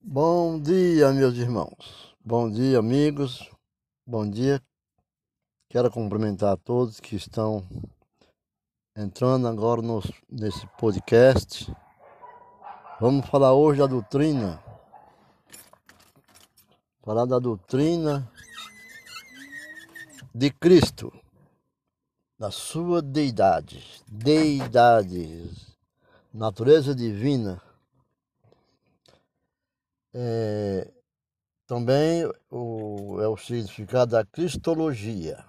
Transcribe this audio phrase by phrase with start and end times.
[0.00, 2.14] Bom dia, meus irmãos.
[2.24, 3.50] Bom dia, amigos.
[4.06, 4.62] Bom dia.
[5.68, 7.66] Quero cumprimentar a todos que estão
[8.96, 10.00] entrando agora no,
[10.30, 11.70] nesse podcast.
[13.00, 14.62] Vamos falar hoje da doutrina.
[17.02, 18.30] Falar da doutrina
[20.32, 21.12] de Cristo,
[22.38, 25.50] da sua deidade, deidade,
[26.32, 27.60] natureza divina
[30.20, 30.92] é,
[31.64, 35.48] também o, é o significado da cristologia.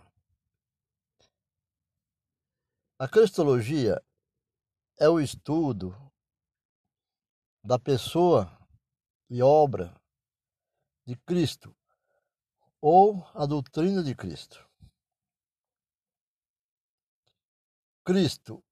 [2.99, 3.99] A cristologia
[4.99, 5.95] é o estudo
[7.63, 8.55] da pessoa
[9.27, 9.99] e obra
[11.03, 11.75] de Cristo
[12.79, 14.69] ou a doutrina de Cristo.
[18.05, 18.63] Cristo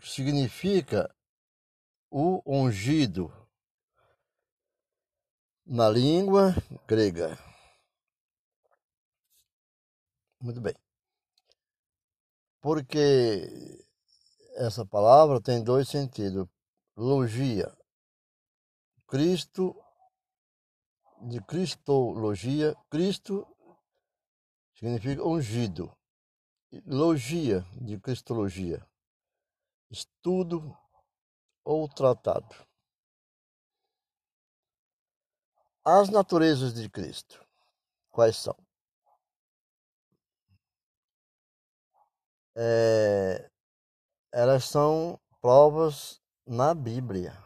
[0.00, 1.14] significa
[2.10, 3.41] o ungido
[5.64, 6.54] na língua
[6.86, 7.38] grega.
[10.40, 10.74] Muito bem.
[12.60, 13.84] Porque
[14.56, 16.48] essa palavra tem dois sentidos.
[16.96, 17.74] Logia.
[19.06, 19.74] Cristo,
[21.20, 23.46] de cristologia, Cristo
[24.74, 25.96] significa ungido.
[26.86, 28.84] Logia, de cristologia,
[29.90, 30.74] estudo
[31.62, 32.71] ou tratado.
[35.84, 37.44] As naturezas de Cristo,
[38.12, 38.56] quais são?
[42.54, 43.50] É,
[44.30, 47.36] elas são provas na Bíblia.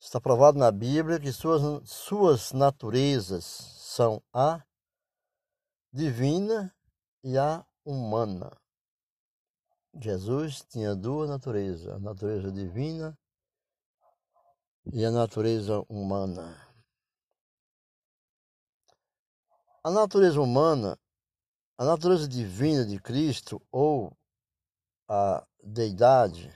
[0.00, 4.64] Está provado na Bíblia que suas, suas naturezas são a
[5.92, 6.74] divina
[7.22, 8.50] e a humana.
[9.94, 13.16] Jesus tinha duas naturezas, a natureza divina
[14.92, 16.56] e a natureza humana.
[19.82, 20.98] A natureza humana,
[21.78, 24.12] a natureza divina de Cristo ou
[25.08, 26.54] a deidade,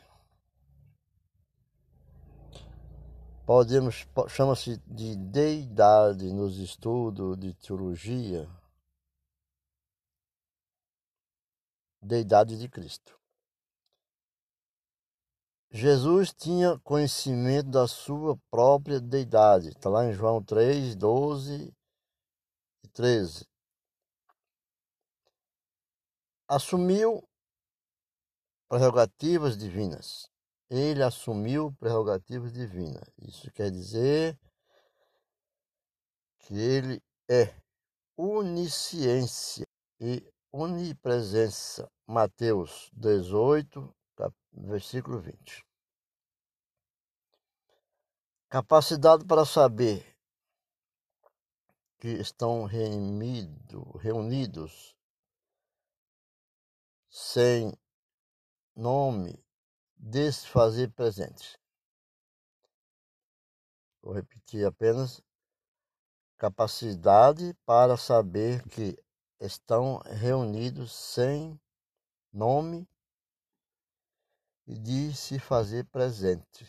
[3.47, 8.49] podemos chama-se de deidade nos estudos de teologia,
[12.03, 13.24] deidade de Cristo.
[15.77, 19.71] Jesus tinha conhecimento da sua própria deidade.
[19.71, 21.75] Está lá em João 3, 12
[22.85, 23.45] e 13.
[26.47, 27.29] Assumiu
[28.69, 30.31] prerrogativas divinas.
[30.71, 33.11] Ele assumiu prerrogativas divinas.
[33.19, 34.39] Isso quer dizer
[36.39, 37.53] que ele é
[38.17, 39.67] onisciência
[40.01, 41.91] e onipresença.
[42.07, 43.93] Mateus 18,
[44.53, 45.65] versículo 20.
[48.49, 50.17] Capacidade para saber
[51.99, 54.95] que estão reunido, reunidos
[57.11, 57.73] sem
[58.77, 59.43] nome,
[59.97, 61.59] desfazer presente.
[64.03, 65.23] Vou repetir apenas
[66.37, 68.97] capacidade para saber que
[69.41, 71.59] estão reunidos sem
[72.33, 72.87] nome
[74.67, 76.67] e de se fazer presente.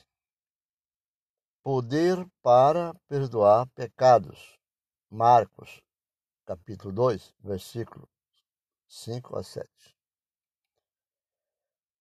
[1.63, 4.59] Poder para perdoar pecados.
[5.09, 5.81] Marcos,
[6.45, 8.07] capítulo 2, versículo
[8.87, 9.67] 5 a 7.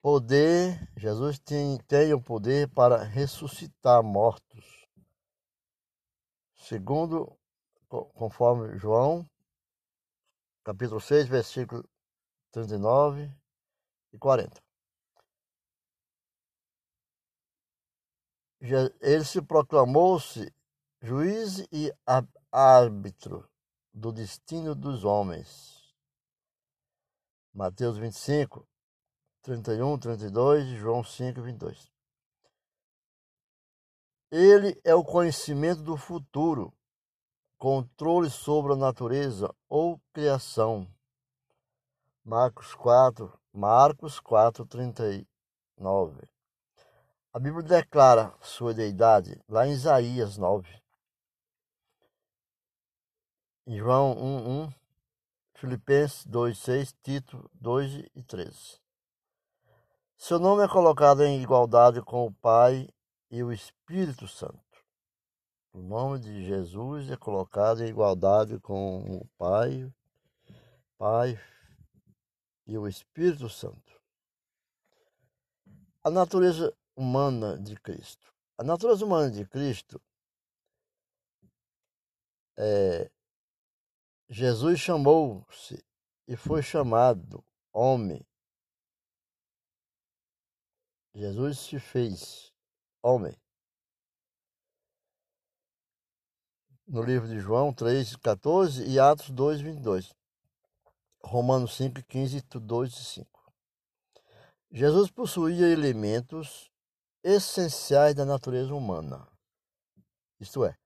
[0.02, 4.86] Poder, Jesus tem, tem o poder para ressuscitar mortos.
[6.56, 7.38] Segundo,
[7.88, 9.26] conforme João,
[10.62, 11.88] capítulo 6, versículo
[12.52, 13.30] 39
[14.12, 14.62] e 40.
[19.00, 20.52] Ele se proclamou-se
[21.02, 21.92] juiz e
[22.50, 23.46] árbitro
[23.92, 25.94] do destino dos homens.
[27.52, 28.66] Mateus 25,
[29.42, 31.92] 31, 32 e João 5, 22.
[34.30, 36.72] Ele é o conhecimento do futuro,
[37.58, 40.88] controle sobre a natureza ou criação.
[42.24, 46.33] Marcos 4, Marcos 4, 39.
[47.34, 50.68] A Bíblia declara sua deidade lá em Isaías 9.
[53.66, 54.72] Em João 1, 1,
[55.54, 58.78] Filipenses 2, 6, Tito 2 e 13.
[60.16, 62.88] Seu nome é colocado em igualdade com o Pai
[63.28, 64.62] e o Espírito Santo.
[65.72, 69.92] O nome de Jesus é colocado em igualdade com o Pai,
[70.96, 71.36] Pai
[72.64, 74.00] e o Espírito Santo.
[76.04, 78.32] A natureza humana de Cristo.
[78.56, 80.00] A natureza humana de Cristo
[82.56, 83.10] é,
[84.28, 85.84] Jesus chamou-se
[86.26, 88.24] e foi chamado homem.
[91.14, 92.52] Jesus se fez
[93.02, 93.36] homem.
[96.86, 100.14] No livro de João 3, 14 e Atos 2, 22.
[101.22, 103.52] Romanos 5, 15, 2 e 5.
[104.70, 106.70] Jesus possuía elementos
[107.24, 109.26] essenciais da natureza humana,
[110.38, 110.76] isto é,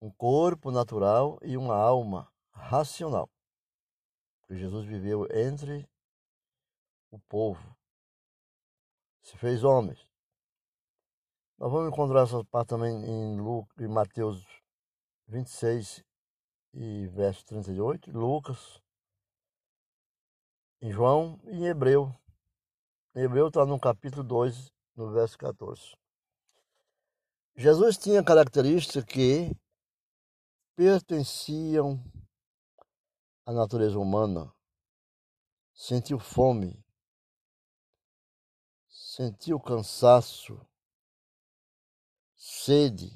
[0.00, 3.28] um corpo natural e uma alma racional.
[4.40, 5.88] Porque Jesus viveu entre
[7.10, 7.76] o povo,
[9.22, 9.96] se fez homem.
[11.58, 14.46] Nós vamos encontrar essa parte também em, Lucas, em Mateus
[15.26, 16.04] 26
[16.74, 18.80] e verso 38, Lucas,
[20.80, 22.14] em João e em Hebreu.
[23.16, 25.94] Em Hebreu está no capítulo 2, no verso 14.
[27.54, 29.54] Jesus tinha características que
[30.74, 32.02] pertenciam
[33.44, 34.52] à natureza humana.
[35.74, 36.82] Sentiu fome,
[38.88, 40.58] sentiu cansaço,
[42.34, 43.10] sede,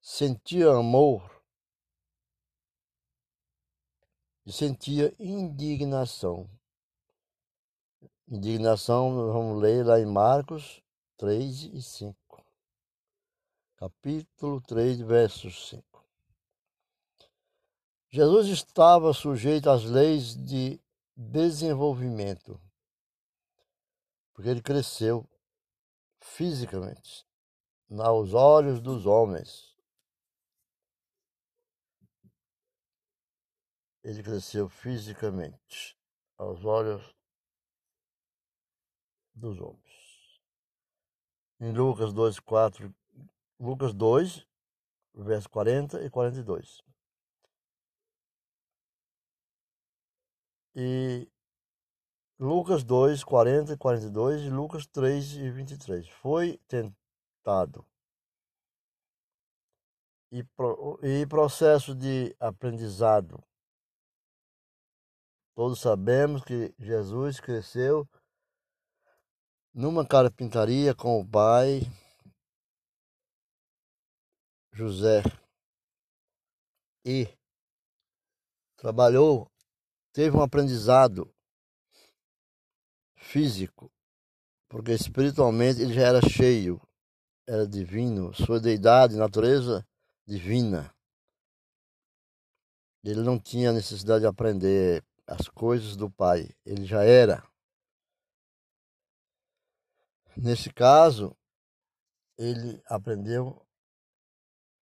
[0.00, 1.42] sentia amor
[4.44, 6.50] e sentia indignação.
[8.32, 10.82] Indignação, vamos ler lá em Marcos
[11.18, 12.16] 3 e 5
[13.76, 15.84] capítulo 3, verso 5.
[18.08, 20.80] Jesus estava sujeito às leis de
[21.14, 22.58] desenvolvimento,
[24.32, 25.28] porque ele cresceu
[26.18, 27.26] fisicamente
[27.98, 29.76] aos olhos dos homens.
[34.02, 35.98] Ele cresceu fisicamente
[36.38, 37.14] aos olhos
[39.34, 40.40] dos homens.
[41.60, 42.94] Em Lucas 2, 4
[43.62, 44.44] Lucas 2,
[45.14, 46.82] verso 40 e 42.
[50.74, 51.30] E
[52.40, 56.08] Lucas 2, 40 e 42 e Lucas 3 e 23.
[56.08, 57.86] Foi tentado.
[60.32, 63.40] E, pro, e processo de aprendizado.
[65.54, 68.08] Todos sabemos que Jesus cresceu
[69.74, 71.80] numa carpintaria com o pai
[74.72, 75.22] José
[77.04, 77.28] e
[78.76, 79.50] trabalhou,
[80.12, 81.32] teve um aprendizado
[83.16, 83.90] físico,
[84.68, 86.80] porque espiritualmente ele já era cheio,
[87.46, 89.86] era divino, sua deidade, natureza
[90.26, 90.94] divina.
[93.04, 97.42] Ele não tinha necessidade de aprender as coisas do Pai, ele já era.
[100.36, 101.36] Nesse caso,
[102.38, 103.66] ele aprendeu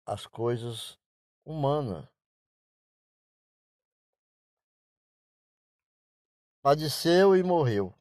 [0.05, 0.99] as coisas
[1.43, 2.07] humanas.
[6.63, 7.93] Padeceu e morreu.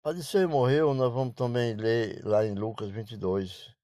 [0.00, 3.74] Padeceu e morreu, nós vamos também ler lá em Lucas 22,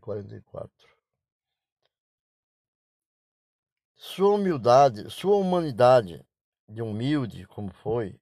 [0.00, 0.96] 44.
[3.94, 6.24] Sua humildade, sua humanidade,
[6.68, 8.18] de humilde como foi,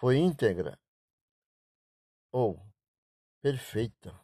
[0.00, 0.80] foi íntegra
[2.32, 2.58] ou
[3.42, 4.18] perfeita.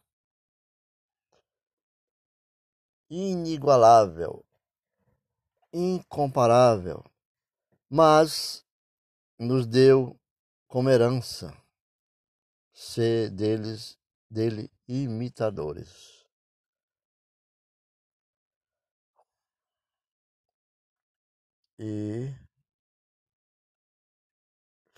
[3.09, 4.43] inigualável,
[5.71, 7.03] incomparável,
[7.89, 8.65] mas
[9.39, 10.19] nos deu
[10.67, 11.55] como herança
[12.73, 13.97] ser deles
[14.29, 16.25] dele imitadores.
[21.79, 22.46] E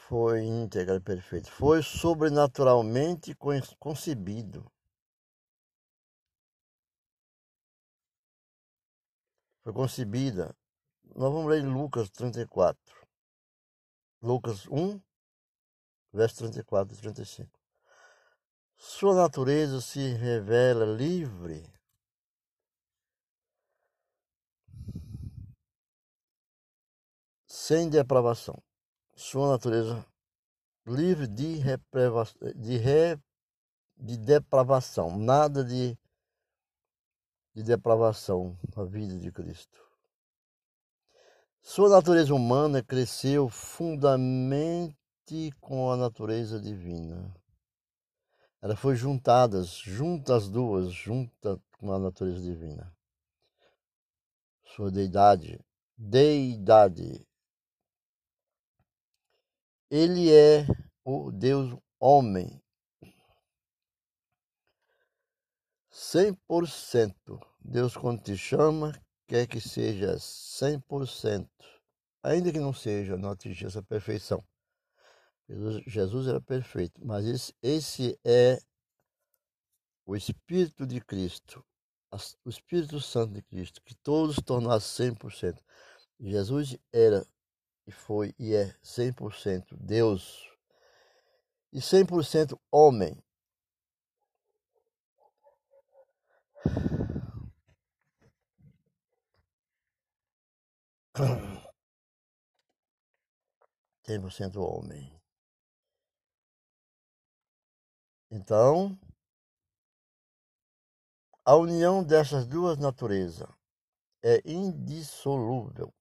[0.10, 1.52] foi íntegra e perfeito.
[1.52, 3.36] Foi sobrenaturalmente
[3.78, 4.66] concebido
[9.64, 10.56] foi concebida.
[11.16, 12.80] Nós vamos ler Lucas 34.
[14.22, 15.00] Lucas 1,
[16.12, 17.60] verso 34 e 35.
[18.78, 21.72] Sua natureza se revela livre.
[27.46, 28.62] Sem depravação.
[29.22, 30.06] Sua natureza
[30.88, 33.20] livre de, repreva, de, re,
[33.98, 35.18] de depravação.
[35.20, 36.00] Nada de
[37.54, 39.78] de depravação na vida de Cristo.
[41.62, 44.96] Sua natureza humana cresceu fundamente
[45.60, 47.36] com a natureza divina.
[48.62, 52.96] Ela foi juntadas, juntas as duas, junta com a natureza divina.
[54.64, 55.60] Sua deidade,
[55.98, 57.28] deidade
[59.90, 60.68] Ele é
[61.04, 62.62] o Deus homem.
[65.92, 67.14] 100%.
[67.60, 68.94] Deus quando te chama,
[69.28, 71.50] quer que seja 100%.
[72.24, 74.44] Ainda que não seja, não atingir essa perfeição.
[75.88, 78.60] Jesus era perfeito, mas esse, esse é
[80.06, 81.66] o Espírito de Cristo,
[82.46, 85.60] o Espírito Santo de Cristo, que todos tornassem 100%.
[86.20, 87.26] Jesus era
[87.92, 90.50] foi e é 100% Deus
[91.72, 93.22] e 100% homem.
[104.06, 105.14] Cem por cento homem.
[108.32, 108.98] Então,
[111.46, 113.50] a união dessas duas naturezas
[114.24, 115.94] é indissolúvel.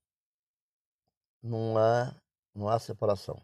[1.42, 2.14] Não há,
[2.54, 3.40] não há separação.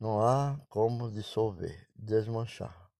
[0.00, 2.90] Não há como dissolver, desmanchar.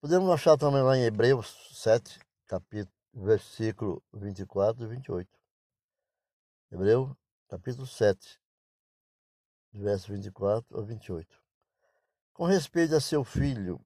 [0.00, 5.30] Podemos achar também lá em Hebreus 7, capítulo, versículo 24 e 28.
[6.70, 7.16] Hebreu,
[7.48, 8.40] capítulo 7,
[9.72, 11.42] verso 24 a 28.
[12.32, 13.80] Com respeito a seu filho,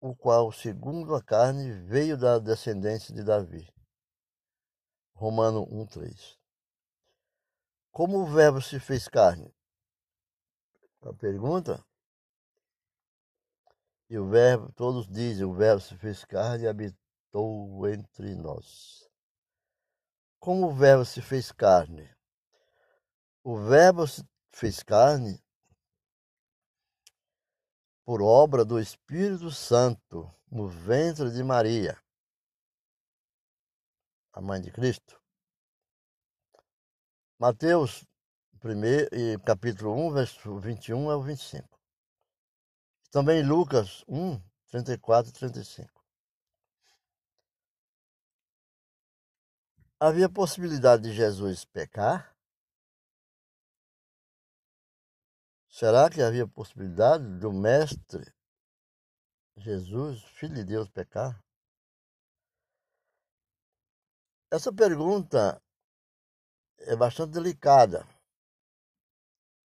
[0.00, 3.68] o qual, segundo a carne, veio da descendência de Davi.
[5.14, 6.37] Romano 1,3.
[7.90, 9.54] Como o verbo se fez carne?
[11.02, 11.84] A pergunta.
[14.10, 19.08] E o verbo, todos dizem, o verbo se fez carne e habitou entre nós.
[20.38, 22.08] Como o verbo se fez carne?
[23.42, 25.42] O verbo se fez carne
[28.04, 32.02] por obra do Espírito Santo no ventre de Maria,
[34.32, 35.20] a mãe de Cristo.
[37.40, 38.04] Mateus
[38.58, 39.08] primeiro,
[39.46, 41.68] capítulo 1, verso 21 ao 25.
[43.12, 46.04] Também Lucas 1, 34 e 35.
[50.00, 52.36] Havia possibilidade de Jesus pecar?
[55.68, 58.34] Será que havia possibilidade do Mestre
[59.56, 61.40] Jesus, Filho de Deus, pecar?
[64.50, 65.62] Essa pergunta
[66.80, 68.06] é bastante delicada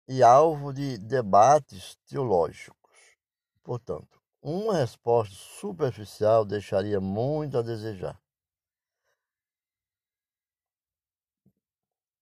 [0.07, 2.97] e alvo de debates teológicos.
[3.63, 8.19] Portanto, uma resposta superficial deixaria muito a desejar.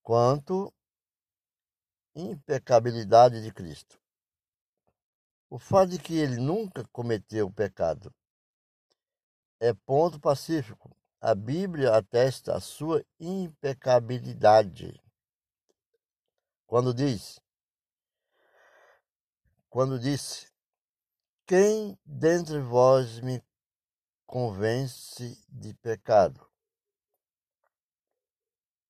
[0.02, 0.72] Quanto
[2.14, 4.00] impecabilidade de Cristo.
[5.48, 8.12] O fato de que ele nunca cometeu pecado
[9.60, 10.97] é ponto pacífico.
[11.20, 15.02] A Bíblia atesta a sua impecabilidade.
[16.64, 17.40] Quando diz,
[19.68, 20.48] quando disse,
[21.44, 23.42] quem dentre vós me
[24.26, 26.48] convence de pecado?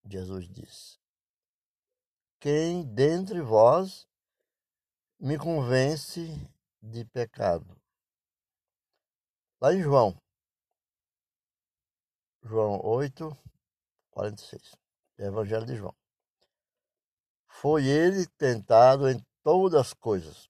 [0.05, 0.99] Jesus disse,
[2.41, 4.07] quem dentre vós
[5.19, 6.27] me convence
[6.83, 7.81] de pecado?
[9.61, 10.21] Lá em João,
[12.49, 13.37] João 8,
[14.11, 14.75] 46,
[15.19, 15.95] Evangelho de João.
[17.47, 20.49] Foi ele tentado em todas as coisas,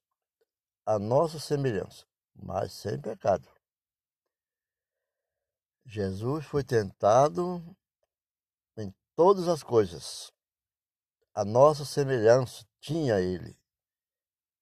[0.87, 3.49] a nossa semelhança, mas sem pecado.
[5.85, 7.61] Jesus foi tentado
[8.77, 10.33] em todas as coisas,
[11.35, 13.59] a nossa semelhança tinha ele,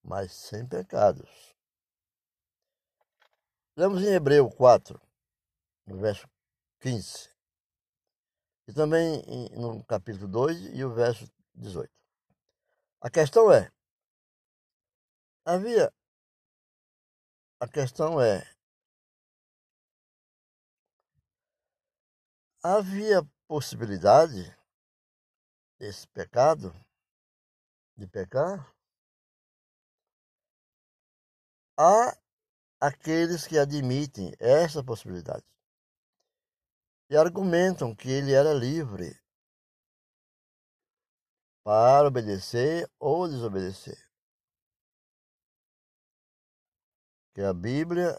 [0.03, 1.55] mas sem pecados.
[3.77, 4.99] Lemos em Hebreu 4,
[5.87, 6.27] no verso
[6.81, 7.31] 15.
[8.69, 11.91] E também no capítulo 2 e o verso 18.
[13.01, 13.71] A questão é:
[15.45, 15.93] havia.
[17.61, 18.43] A questão é:
[22.63, 24.55] havia possibilidade
[25.79, 26.75] esse pecado,
[27.97, 28.75] de pecar,
[31.79, 32.17] há
[32.81, 35.45] aqueles que admitem essa possibilidade
[37.09, 39.19] e argumentam que ele era livre
[41.63, 43.99] para obedecer ou desobedecer.
[47.35, 48.19] Que a Bíblia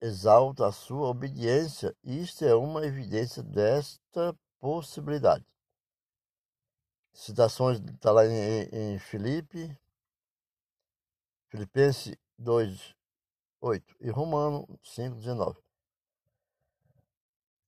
[0.00, 1.94] exalta a sua obediência.
[2.02, 5.46] Isto é uma evidência desta possibilidade.
[7.12, 9.78] Citações está lá em, em Filipe,
[11.50, 12.96] Filipenses 2,
[13.60, 15.61] 8 e Romano 5, 19.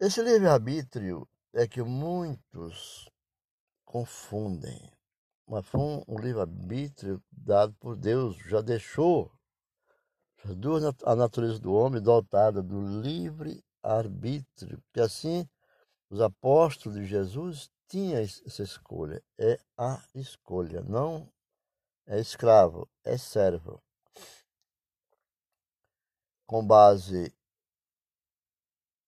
[0.05, 3.09] Esse livre-arbítrio é que muitos
[3.87, 4.93] confundem.
[5.49, 9.33] mas foi um livre-arbítrio dado por Deus, já deixou
[11.07, 15.49] a natureza do homem dotada do livre-arbítrio, que assim
[16.11, 21.33] os apóstolos de Jesus tinham essa escolha, é a escolha, não
[22.05, 23.83] é escravo, é servo.
[26.47, 27.34] Com base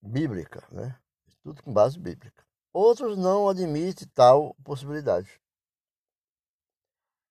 [0.06, 0.98] bíblica, né?
[1.42, 2.44] Tudo com base bíblica.
[2.72, 5.40] Outros não admitem tal possibilidade.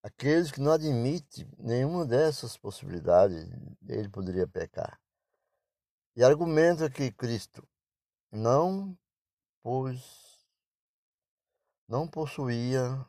[0.03, 3.50] Aqueles que não admitem nenhuma dessas possibilidades,
[3.88, 5.00] ele poderia pecar.
[6.15, 7.67] E argumenta que Cristo
[8.32, 8.98] não
[9.63, 10.48] pôs,
[11.88, 13.05] não possuía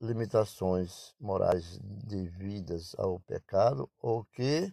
[0.00, 4.72] limitações morais devidas ao pecado ou que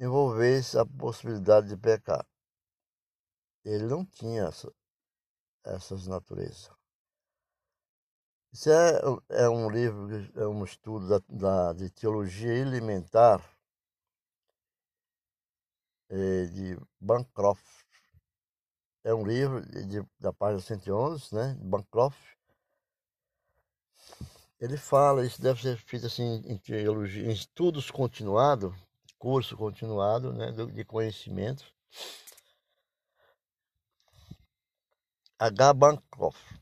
[0.00, 2.26] envolvesse a possibilidade de pecar.
[3.64, 4.72] Ele não tinha essa,
[5.64, 6.70] essas naturezas.
[8.52, 9.00] Isso é,
[9.30, 10.08] é um livro,
[10.40, 13.42] é um estudo da, da de teologia elementar
[16.08, 17.84] é, de Bancroft.
[19.04, 22.18] É um livro de, da página 111, né, de Bancroft.
[24.60, 28.74] Ele fala, isso deve ser feito assim em teologia, em estudos continuados,
[29.18, 31.64] curso continuado, né, de conhecimento.
[35.40, 35.72] H.
[35.72, 36.60] Bancroft.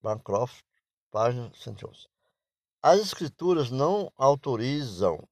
[0.00, 0.64] Bancroft,
[1.10, 2.08] página 111.
[2.82, 5.28] As escrituras não autorizam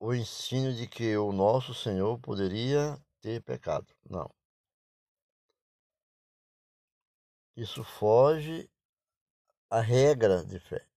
[0.00, 3.86] o ensino de que o nosso Senhor poderia ter pecado.
[4.08, 4.34] Não.
[7.54, 8.70] Isso foge
[9.68, 10.88] à regra de fé,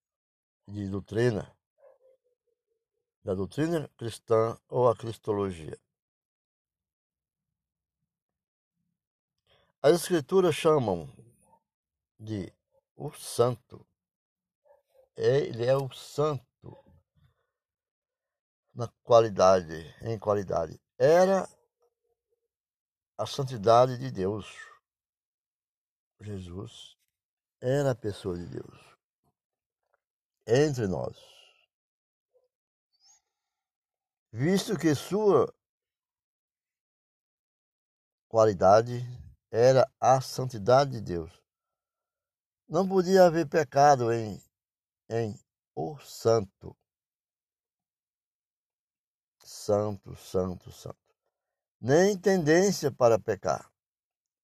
[0.65, 1.53] de doutrina,
[3.25, 5.77] da doutrina cristã ou a cristologia.
[9.81, 11.07] As escrituras chamam
[12.19, 12.53] de
[12.97, 13.87] o santo.
[15.15, 16.45] Ele é o santo
[18.73, 20.77] na qualidade, em qualidade.
[20.97, 21.47] Era
[23.17, 24.45] a santidade de Deus.
[26.19, 26.97] Jesus
[27.61, 28.89] era a pessoa de Deus
[30.45, 31.17] entre nós.
[34.31, 35.53] Visto que sua
[38.27, 39.01] qualidade
[39.51, 41.31] era a santidade de Deus.
[42.67, 44.41] Não podia haver pecado em,
[45.09, 45.39] em
[45.75, 46.75] o santo.
[49.43, 50.97] Santo, santo, santo.
[51.81, 53.71] Nem tendência para pecar.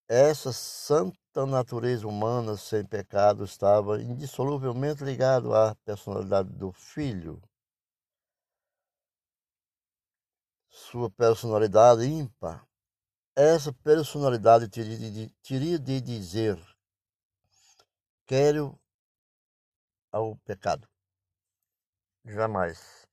[0.08, 7.42] Essa santa natureza humana sem pecado estava indissoluvelmente ligado à personalidade do filho.
[10.70, 12.68] Sua personalidade ímpar.
[13.36, 16.58] Essa personalidade teria de, dizer
[18.26, 18.80] quero
[20.12, 20.88] ao pecado.
[22.24, 23.06] Jamais.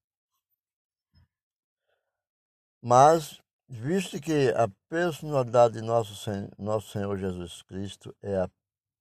[2.81, 6.15] Mas, visto que a personalidade de nosso,
[6.59, 8.51] nosso Senhor Jesus Cristo é a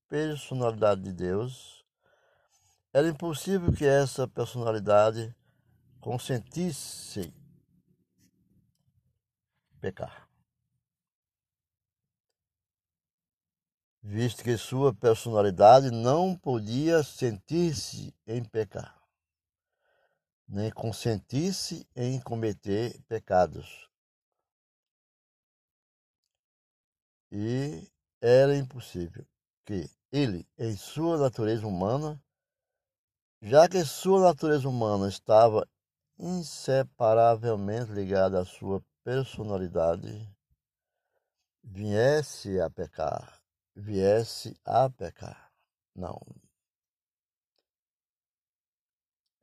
[0.09, 1.85] personalidade de Deus,
[2.93, 5.33] era impossível que essa personalidade
[6.01, 7.33] consentisse
[9.79, 10.20] pecar.
[14.01, 18.99] Visto que sua personalidade não podia sentir-se em pecar,
[20.47, 23.89] nem consentir-se em cometer pecados.
[27.31, 27.87] E
[28.19, 29.25] era impossível
[29.65, 32.21] que ele, em sua natureza humana,
[33.41, 35.67] já que sua natureza humana estava
[36.17, 40.29] inseparavelmente ligada à sua personalidade,
[41.63, 43.40] viesse a pecar
[43.75, 45.51] viesse a pecar.
[45.95, 46.19] Não.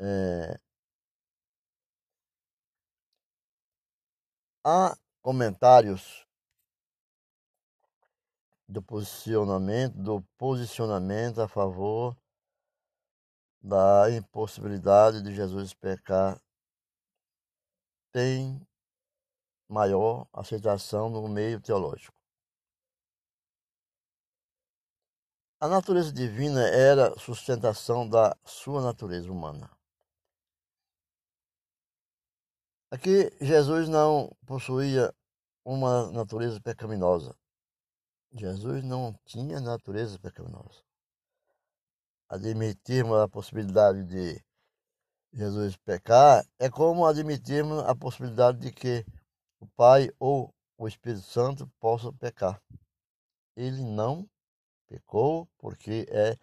[0.01, 0.59] É,
[4.65, 6.27] há comentários
[8.69, 12.17] do posicionamento, do posicionamento a favor
[13.61, 16.41] da impossibilidade de Jesus pecar
[18.13, 18.61] tem
[19.69, 22.18] maior aceitação no meio teológico.
[25.61, 29.69] A natureza divina era sustentação da sua natureza humana.
[32.93, 35.13] Aqui, Jesus não possuía
[35.65, 37.37] uma natureza pecaminosa.
[38.33, 40.81] Jesus não tinha natureza pecaminosa.
[42.29, 44.41] Admitirmos a possibilidade de
[45.33, 49.05] Jesus pecar é como admitirmos a possibilidade de que
[49.59, 52.63] o Pai ou o Espírito Santo possam pecar.
[53.57, 54.25] Ele não
[54.89, 56.37] pecou porque é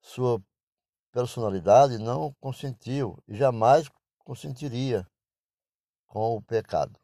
[0.00, 0.42] sua
[1.12, 3.88] personalidade não consentiu e jamais
[4.24, 5.06] consentiria
[6.06, 6.98] com o pecado.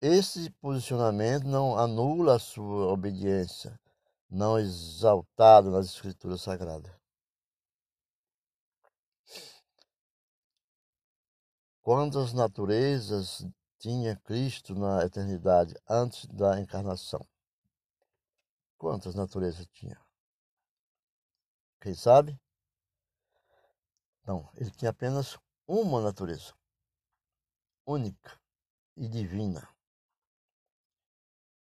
[0.00, 3.78] Esse posicionamento não anula a sua obediência,
[4.28, 6.92] não exaltada nas Escrituras Sagradas.
[11.80, 13.46] Quantas naturezas
[13.78, 17.24] tinha Cristo na eternidade antes da encarnação?
[18.82, 19.96] Quantas naturezas tinha?
[21.80, 22.36] Quem sabe?
[24.26, 26.52] Não, ele tinha apenas uma natureza,
[27.86, 28.40] única
[28.96, 29.72] e divina.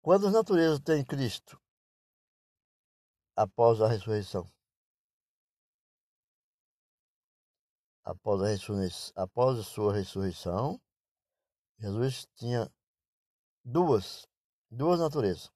[0.04, 1.60] Quantas naturezas tem Cristo
[3.36, 4.48] após a ressurreição?
[8.04, 10.80] Após a, após a sua ressurreição,
[11.80, 12.72] Jesus tinha
[13.66, 14.28] duas,
[14.70, 15.52] duas naturezas,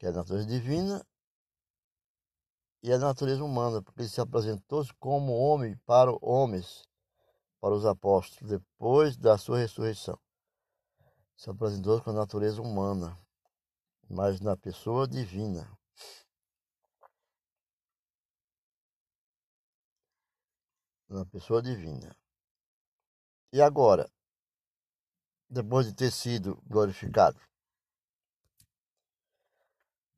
[0.00, 1.06] que é a natureza divina
[2.82, 6.88] e a natureza humana, porque ele se apresentou como homem para homens,
[7.60, 10.18] para os apóstolos, depois da sua ressurreição.
[11.36, 13.14] Se apresentou com a natureza humana,
[14.08, 15.70] mas na pessoa divina.
[21.10, 22.16] Na pessoa divina.
[23.52, 24.10] E agora,
[25.50, 27.38] depois de ter sido glorificado,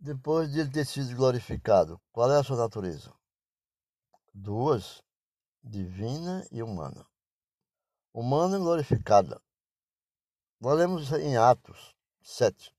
[0.02, 3.14] depois de ele ter sido glorificado, qual é a sua natureza?
[4.34, 5.00] Duas,
[5.62, 7.06] divina e humana.
[8.12, 9.40] Humana e glorificada.
[10.60, 12.74] Nós lemos em Atos 7,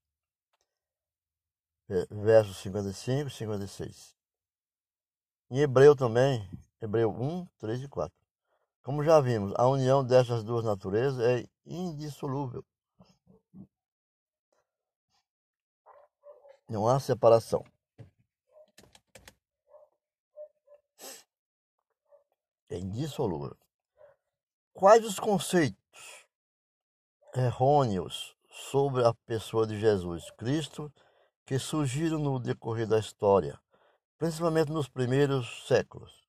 [2.10, 4.14] versos 55 e 56.
[5.50, 6.46] Em Hebreu também,
[6.78, 8.14] Hebreu 1, 3 e 4.
[8.82, 12.62] Como já vimos, a união dessas duas naturezas é indissolúvel.
[16.68, 17.64] Não há separação.
[22.70, 23.56] É indissolúvel.
[24.72, 26.26] Quais os conceitos
[27.34, 30.90] errôneos sobre a pessoa de Jesus Cristo
[31.46, 33.60] que surgiram no decorrer da história,
[34.18, 36.26] principalmente nos primeiros séculos?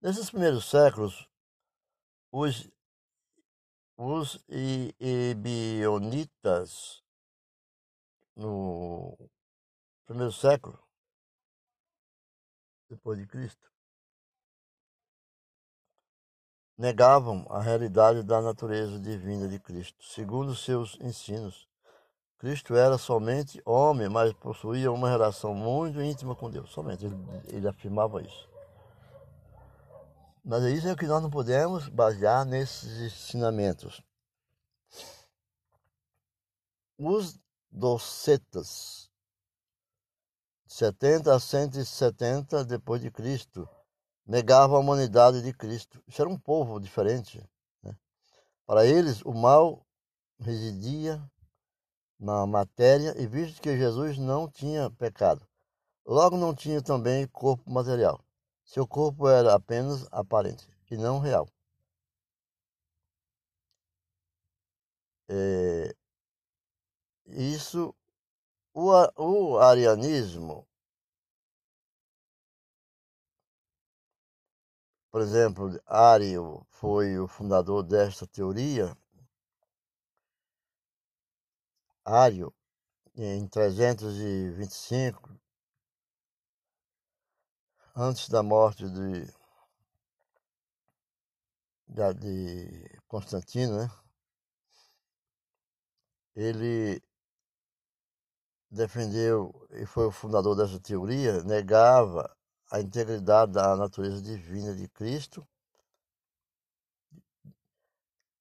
[0.00, 1.28] Nesses primeiros séculos,
[2.30, 2.70] os,
[3.96, 4.38] os
[4.98, 7.01] ebionitas
[8.36, 9.16] no
[10.06, 10.78] primeiro século
[12.88, 13.72] depois de Cristo
[16.76, 20.02] negavam a realidade da natureza divina de Cristo.
[20.04, 21.68] Segundo seus ensinos,
[22.38, 26.72] Cristo era somente homem, mas possuía uma relação muito íntima com Deus.
[26.72, 27.16] Somente ele,
[27.46, 28.50] ele afirmava isso.
[30.44, 34.02] Mas é isso é que nós não podemos basear nesses ensinamentos.
[36.98, 37.38] Os
[37.72, 39.10] docetas,
[40.66, 43.68] 70 a 170 depois de Cristo,
[44.26, 46.02] negavam a humanidade de Cristo.
[46.06, 47.42] Isso era um povo diferente.
[47.82, 47.96] Né?
[48.66, 49.86] Para eles, o mal
[50.38, 51.22] residia
[52.18, 55.46] na matéria e visto que Jesus não tinha pecado,
[56.06, 58.24] logo não tinha também corpo material.
[58.64, 61.48] Seu corpo era apenas aparente e não real.
[65.28, 65.94] É,
[67.26, 67.94] isso,
[68.74, 70.66] o, o arianismo,
[75.10, 78.96] por exemplo, Ario foi o fundador desta teoria.
[82.04, 82.52] Ario,
[83.14, 85.38] em 325,
[87.94, 89.26] antes da morte de,
[92.14, 93.90] de Constantino, né?
[96.34, 97.02] ele
[98.72, 102.34] defendeu e foi o fundador dessa teoria, negava
[102.70, 105.46] a integridade da natureza divina de Cristo.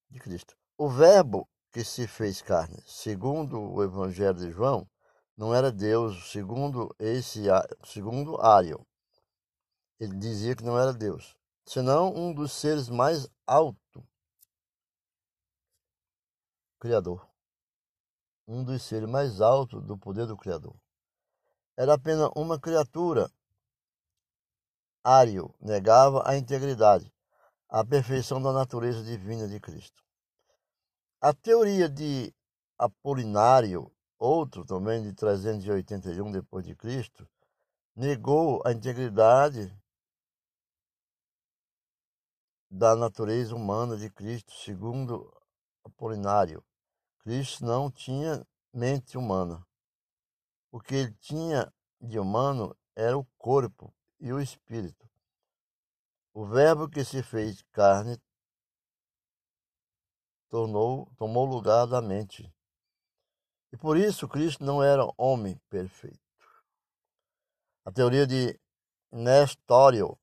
[0.09, 0.55] De Cristo.
[0.77, 4.89] O verbo que se fez carne, segundo o Evangelho de João,
[5.37, 7.43] não era Deus, segundo esse
[7.85, 8.85] segundo Ariel.
[9.99, 13.79] Ele dizia que não era Deus, senão um dos seres mais alto
[16.79, 17.30] criador
[18.51, 20.75] um dos seres mais altos do poder do Criador.
[21.77, 23.31] Era apenas uma criatura.
[25.01, 27.11] Ário negava a integridade,
[27.69, 30.03] a perfeição da natureza divina de Cristo.
[31.21, 32.33] A teoria de
[32.77, 37.27] Apolinário, outro também de 381 depois de Cristo,
[37.95, 39.73] negou a integridade
[42.69, 45.31] da natureza humana de Cristo, segundo
[45.85, 46.61] Apolinário.
[47.23, 49.65] Cristo não tinha mente humana.
[50.71, 55.09] O que ele tinha de humano era o corpo e o espírito.
[56.33, 58.17] O Verbo que se fez carne
[60.49, 62.53] tornou, tomou lugar da mente.
[63.71, 66.19] E por isso Cristo não era homem perfeito.
[67.85, 68.59] A teoria de
[69.11, 70.17] Nestório.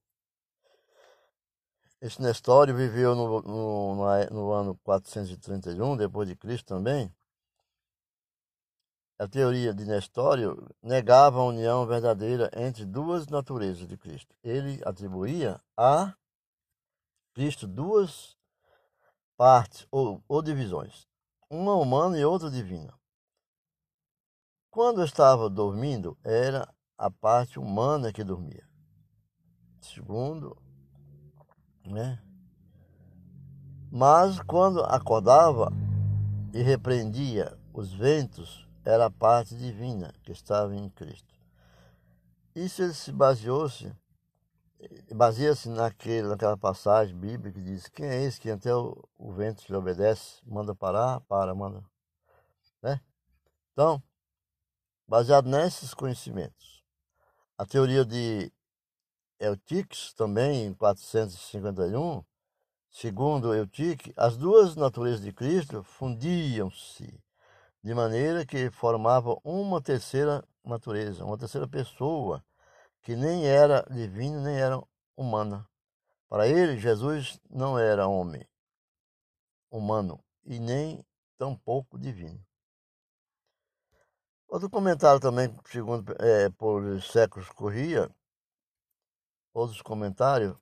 [2.00, 3.94] Esse Nestório viveu no, no,
[4.30, 7.12] no ano 431 depois de Cristo também.
[9.18, 14.32] A teoria de Nestório negava a união verdadeira entre duas naturezas de Cristo.
[14.44, 16.14] Ele atribuía a
[17.34, 18.36] Cristo duas
[19.36, 21.04] partes ou, ou divisões,
[21.50, 22.96] uma humana e outra divina.
[24.70, 28.68] Quando estava dormindo, era a parte humana que dormia.
[29.80, 30.56] Segundo,
[31.88, 32.22] né?
[33.90, 35.72] Mas quando acordava
[36.52, 41.34] e repreendia os ventos, era a parte divina que estava em Cristo.
[42.54, 43.92] Isso ele se baseou-se
[45.14, 49.64] baseia-se naquele, naquela passagem bíblica que diz: Quem é esse que até o, o vento
[49.68, 50.40] lhe obedece?
[50.46, 51.84] Manda parar, para, manda.
[52.82, 53.00] Né?
[53.72, 54.02] Então,
[55.06, 56.84] baseado nesses conhecimentos,
[57.56, 58.52] a teoria de
[59.40, 62.24] Eutiques, também em 451,
[62.90, 67.22] segundo Eutique, as duas naturezas de Cristo fundiam-se
[67.82, 72.44] de maneira que formavam uma terceira natureza, uma terceira pessoa
[73.02, 74.82] que nem era divino nem era
[75.16, 75.66] humana.
[76.28, 78.46] Para ele, Jesus não era homem,
[79.70, 81.02] humano, e nem
[81.38, 82.44] tampouco divino.
[84.48, 88.10] Outro comentário também, segundo é, por séculos corria,
[89.58, 90.56] outros comentários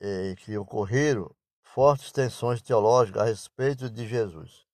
[0.00, 4.66] é, que ocorreram, fortes tensões teológicas a respeito de Jesus.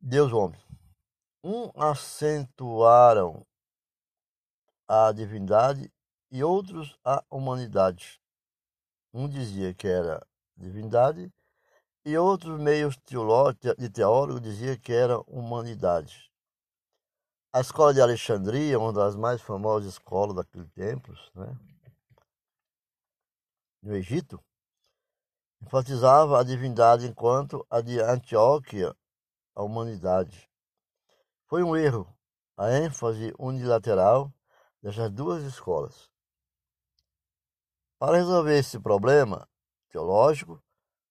[0.00, 0.60] Deus homem.
[1.44, 3.44] Um acentuaram
[4.88, 5.92] a divindade
[6.30, 8.20] e outros a humanidade.
[9.12, 10.24] Um dizia que era
[10.56, 11.32] divindade
[12.04, 13.16] e outros meios de
[14.40, 16.31] dizia que era humanidade.
[17.54, 21.54] A escola de Alexandria, uma das mais famosas escolas daquele tempo, né,
[23.82, 24.42] no Egito,
[25.60, 28.96] enfatizava a divindade enquanto a de Antioquia,
[29.54, 30.50] a humanidade.
[31.46, 32.10] Foi um erro
[32.56, 34.32] a ênfase unilateral
[34.80, 36.10] dessas duas escolas.
[37.98, 39.46] Para resolver esse problema
[39.90, 40.58] teológico,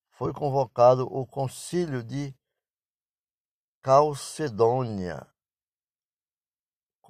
[0.10, 2.34] foi convocado o Concílio de
[3.84, 5.32] Calcedônia.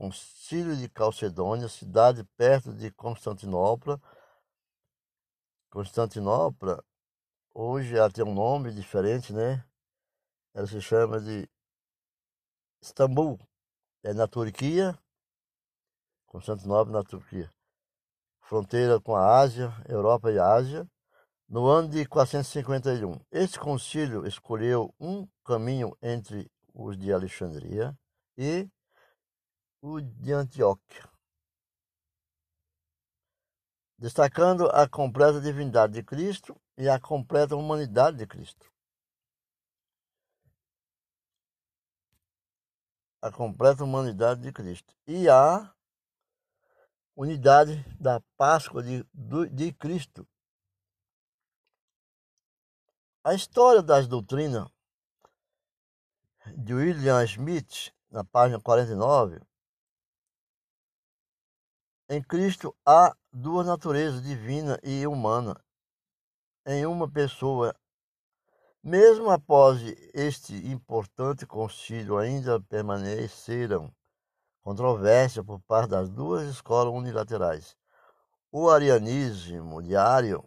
[0.01, 4.01] Concílio de Calcedônia, cidade perto de Constantinopla.
[5.69, 6.83] Constantinopla,
[7.53, 9.63] hoje ela tem um nome diferente, né?
[10.55, 11.47] Ela se chama de
[12.81, 13.39] Istambul
[14.01, 14.97] é na Turquia,
[16.25, 17.53] Constantinopla na Turquia,
[18.39, 20.89] fronteira com a Ásia, Europa e Ásia,
[21.47, 23.23] no ano de 451.
[23.29, 27.95] Este concílio escolheu um caminho entre os de Alexandria
[28.35, 28.67] e
[29.81, 31.09] o de Antioquia,
[33.97, 38.71] destacando a completa divindade de Cristo e a completa humanidade de Cristo.
[43.21, 45.71] a completa humanidade de Cristo e a
[47.15, 49.05] unidade da Páscoa de,
[49.51, 50.27] de Cristo.
[53.23, 54.67] A história das doutrinas
[56.57, 59.39] de William Smith, na página 49,
[62.11, 65.55] em Cristo há duas naturezas, divina e humana,
[66.65, 67.73] em uma pessoa
[68.83, 69.79] mesmo após
[70.13, 73.89] este importante concílio, ainda permaneceram
[74.61, 77.77] controvérsias por parte das duas escolas unilaterais.
[78.51, 80.43] O arianismo diário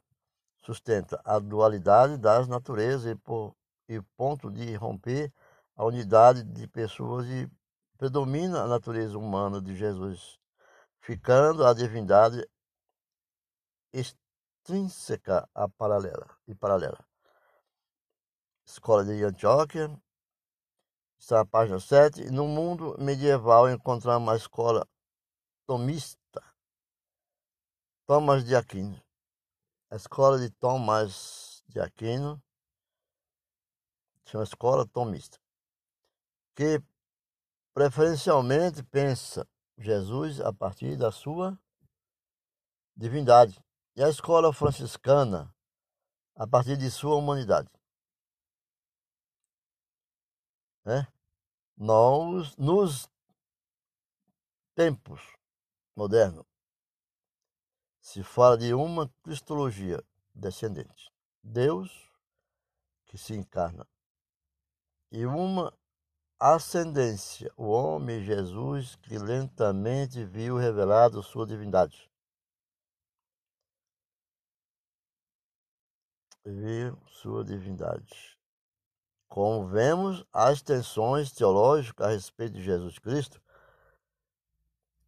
[0.61, 3.57] sustenta a dualidade das naturezas e, por,
[3.89, 5.33] e ponto de romper
[5.75, 7.51] a unidade de pessoas e
[7.97, 10.39] predomina a natureza humana de Jesus,
[11.05, 12.49] ficando a divindade
[13.93, 17.07] extrínseca a paralela e paralela.
[18.65, 19.95] Escola de Antioquia,
[21.19, 22.31] está na página 7.
[22.31, 24.89] No mundo medieval encontramos a escola
[25.67, 26.43] tomista,
[28.07, 28.99] Thomas de Aquino.
[29.91, 32.43] A escola de Thomas de Aquino
[34.25, 35.39] chama escola tomista,
[36.55, 36.83] que
[37.75, 39.47] preferencialmente pensa
[39.79, 41.59] Jesus a partir da sua
[42.97, 43.63] divindade,
[43.97, 45.55] e a escola franciscana
[46.37, 47.71] a partir de sua humanidade.
[50.85, 51.07] né?
[51.77, 53.09] Nós, nos
[54.75, 55.21] tempos
[55.97, 56.45] modernos,
[58.01, 61.11] se fala de uma cristologia descendente.
[61.43, 62.13] Deus
[63.07, 63.89] que se encarna.
[65.11, 65.73] E uma
[66.53, 72.11] ascendência, o homem Jesus que lentamente viu revelado sua divindade.
[76.45, 78.39] Viu sua divindade.
[79.27, 83.41] Como vemos, as tensões teológicas a respeito de Jesus Cristo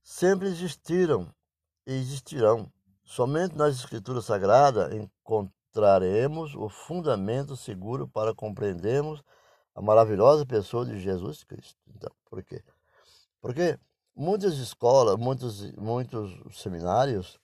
[0.03, 1.31] sempre existiram
[1.87, 2.72] e existirão.
[3.05, 9.22] Somente nas Escrituras Sagradas encontraremos o fundamento seguro para compreendermos
[9.77, 11.79] a maravilhosa pessoa de Jesus Cristo.
[11.95, 12.65] Então, por quê?
[13.43, 13.79] Porque
[14.15, 17.39] muitas escolas, muitos, muitos seminários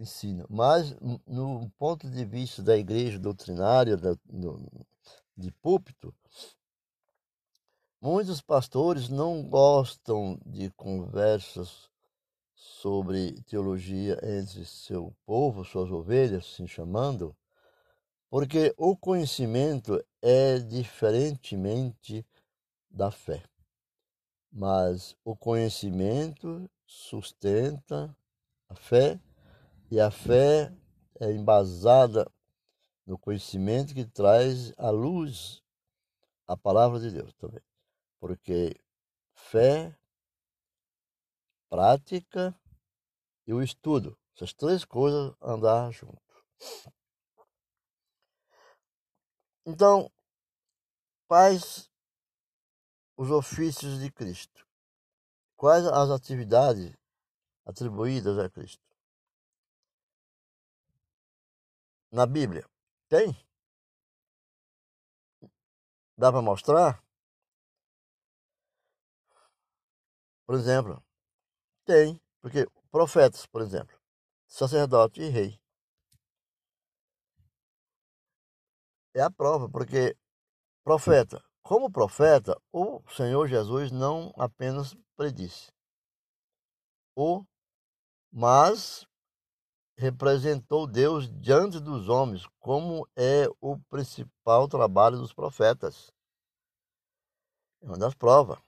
[0.00, 4.60] ensinam, mas no ponto de vista da igreja doutrinária, da, do,
[5.36, 6.12] de púlpito,
[8.00, 11.88] muitos pastores não gostam de conversas
[12.52, 17.34] sobre teologia entre seu povo, suas ovelhas, se chamando,
[18.28, 22.26] porque o conhecimento é diferentemente
[22.90, 23.44] da fé.
[24.50, 28.16] Mas o conhecimento sustenta
[28.68, 29.20] a fé
[29.88, 30.74] e a fé
[31.20, 32.28] é embasada
[33.06, 35.62] no conhecimento que traz à luz
[36.48, 37.62] a palavra de Deus também.
[38.18, 38.74] Porque
[39.32, 39.96] fé,
[41.70, 42.52] prática
[43.46, 46.20] e o estudo, essas três coisas andar junto.
[49.64, 50.10] Então,
[51.26, 51.90] quais
[53.16, 54.66] os ofícios de Cristo?
[55.56, 56.94] Quais as atividades
[57.64, 58.82] atribuídas a Cristo?
[62.10, 62.68] Na Bíblia,
[63.08, 63.36] tem?
[66.16, 67.02] Dá para mostrar?
[70.46, 71.04] Por exemplo,
[71.84, 73.98] tem, porque profetas, por exemplo,
[74.46, 75.60] sacerdote e rei.
[79.16, 80.14] é a prova, porque
[80.86, 85.72] profeta, como profeta, o Senhor Jesus não apenas predisse,
[87.16, 87.44] o,
[88.30, 89.04] mas
[89.98, 96.12] representou Deus diante dos homens, como é o principal trabalho dos profetas.
[97.82, 98.60] É uma das provas,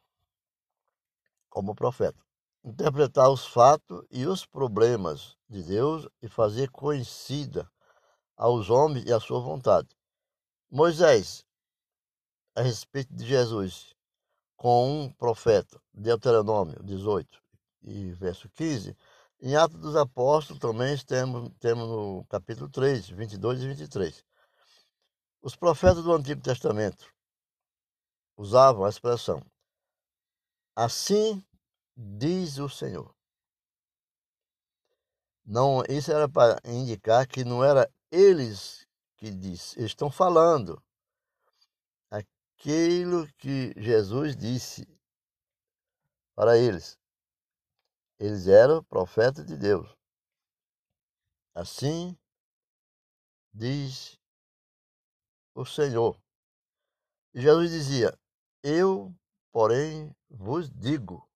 [1.48, 2.20] como profeta.
[2.64, 7.70] Interpretar os fatos e os problemas de Deus e fazer conhecida
[8.36, 9.88] aos homens e a sua vontade.
[10.68, 11.46] Moisés,
[12.58, 13.94] a respeito de Jesus,
[14.56, 17.40] com um profeta, Deuteronômio 18
[17.82, 18.96] e verso 15,
[19.40, 24.24] em Atos dos Apóstolos também temos, temos no capítulo 3, 22 e 23.
[25.40, 27.06] Os profetas do Antigo Testamento
[28.36, 29.40] usavam a expressão
[30.78, 31.44] assim
[31.96, 33.12] diz o Senhor.
[35.44, 40.80] Não, isso era para indicar que não era eles que diz, eles estão falando
[42.58, 44.84] aquilo que Jesus disse
[46.34, 46.98] para eles.
[48.18, 49.88] Eles eram profetas de Deus.
[51.54, 52.18] Assim
[53.54, 54.18] diz
[55.54, 56.20] o Senhor.
[57.32, 58.18] E Jesus dizia:
[58.62, 59.14] Eu,
[59.52, 61.28] porém, vos digo.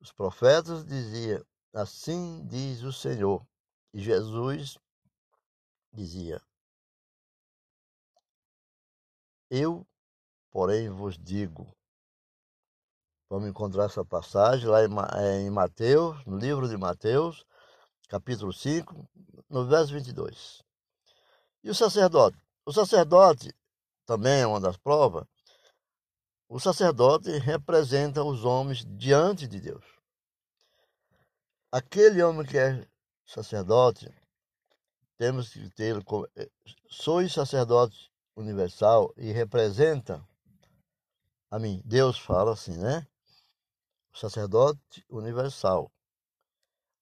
[0.00, 3.46] Os profetas diziam: Assim diz o Senhor.
[3.92, 4.78] E Jesus
[5.92, 6.42] dizia:
[9.54, 9.86] Eu,
[10.50, 11.76] porém, vos digo.
[13.28, 17.44] Vamos encontrar essa passagem lá em Mateus, no livro de Mateus,
[18.08, 19.06] capítulo 5,
[19.50, 20.62] no verso 22.
[21.62, 22.38] E o sacerdote?
[22.64, 23.54] O sacerdote
[24.06, 25.26] também é uma das provas.
[26.48, 29.84] O sacerdote representa os homens diante de Deus.
[31.70, 32.88] Aquele homem que é
[33.26, 34.10] sacerdote,
[35.18, 36.02] temos que ter
[36.36, 36.50] eh,
[36.88, 40.26] sois sacerdote universal e representa
[41.50, 41.82] a mim.
[41.84, 43.06] Deus fala assim, né?
[44.12, 45.90] O sacerdote universal.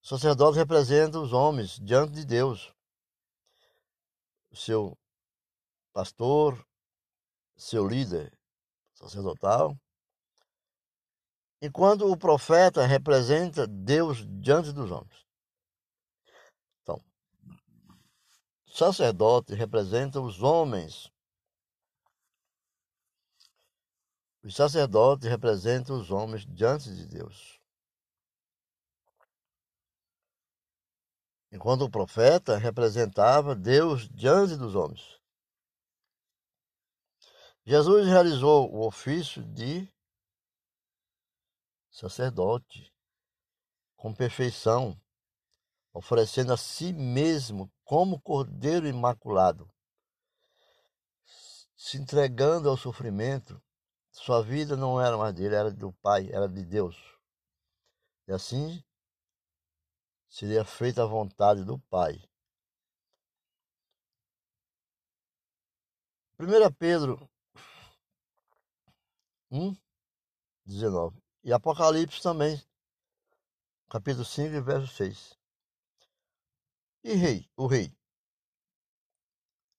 [0.02, 2.72] O sacerdote representa os homens diante de Deus.
[4.50, 4.98] O seu
[5.92, 6.66] pastor,
[7.56, 8.32] seu líder
[8.94, 9.76] sacerdotal.
[11.62, 15.30] Enquanto o profeta representa Deus diante dos homens.
[18.80, 21.12] sacerdote representa os homens.
[24.42, 27.60] Os sacerdotes representam os homens diante de Deus.
[31.52, 35.20] Enquanto o profeta representava Deus diante dos homens.
[37.64, 39.92] Jesus realizou o ofício de
[41.90, 42.90] sacerdote
[43.96, 44.98] com perfeição,
[45.92, 49.70] oferecendo a si mesmo como cordeiro imaculado,
[51.76, 53.62] se entregando ao sofrimento.
[54.20, 56.94] Sua vida não era mais dele, era do Pai, era de Deus.
[58.28, 58.84] E assim
[60.28, 62.22] seria feita a vontade do Pai.
[66.38, 67.30] 1 Pedro
[69.50, 69.74] 1,
[70.66, 71.18] 19.
[71.42, 72.62] E Apocalipse também,
[73.88, 75.38] capítulo 5, verso 6.
[77.04, 77.90] E rei, o rei.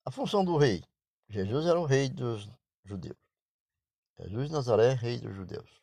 [0.03, 0.83] A função do rei.
[1.29, 2.49] Jesus era o rei dos
[2.83, 3.20] judeus.
[4.21, 5.81] Jesus de Nazaré, rei dos judeus.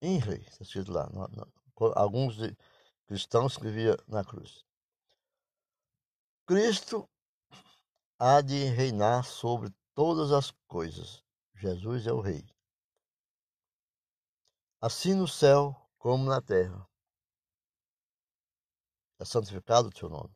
[0.00, 1.08] Em rei, está escrito lá.
[1.10, 1.52] No, no,
[1.94, 2.36] alguns
[3.06, 4.64] cristãos escreviam na cruz.
[6.46, 7.08] Cristo
[8.18, 11.22] há de reinar sobre todas as coisas.
[11.54, 12.44] Jesus é o rei.
[14.80, 16.88] Assim no céu como na terra.
[19.18, 20.34] É santificado o teu nome.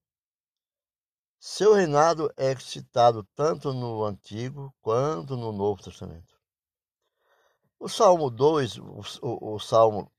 [1.47, 6.35] Seu reinado é citado tanto no Antigo quanto no Novo Testamento.
[7.79, 10.11] O Salmo 2, o, o, o Salmo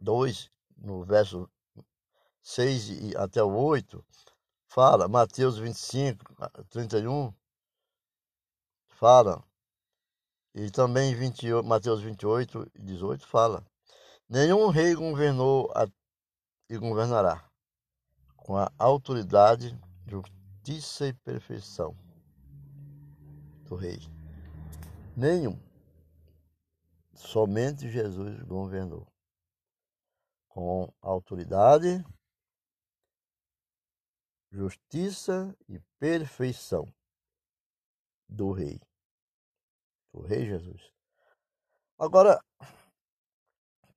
[0.00, 1.50] 2, no verso
[2.40, 4.02] 6 e até o 8,
[4.68, 6.24] fala, Mateus 25,
[6.70, 7.30] 31,
[8.88, 9.44] fala,
[10.54, 13.62] e também 28, Mateus 28 e 18 fala,
[14.26, 15.86] nenhum rei governou a,
[16.70, 17.47] e governará
[18.48, 21.94] com a autoridade, justiça e perfeição
[23.66, 23.98] do rei.
[25.14, 25.60] Nenhum.
[27.14, 29.06] Somente Jesus governou
[30.48, 32.02] com autoridade,
[34.50, 36.90] justiça e perfeição
[38.26, 38.80] do rei.
[40.10, 40.90] Do rei Jesus.
[41.98, 42.42] Agora,